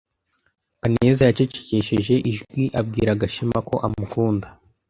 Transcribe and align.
Kaneza 0.81 1.21
yacecekesheje 1.29 2.15
ijwi 2.31 2.63
abwira 2.79 3.19
Gashema 3.21 3.57
ko 3.69 3.75
amukunda. 3.85 4.47